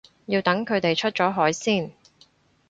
[0.25, 1.91] 要等佢哋出咗海先